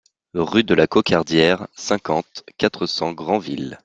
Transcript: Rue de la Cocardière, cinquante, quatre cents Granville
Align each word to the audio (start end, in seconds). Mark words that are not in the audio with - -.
Rue 0.33 0.63
de 0.63 0.73
la 0.73 0.87
Cocardière, 0.87 1.67
cinquante, 1.75 2.43
quatre 2.57 2.87
cents 2.87 3.11
Granville 3.13 3.77